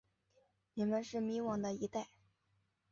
[0.73, 2.07] 你们是迷惘的一代。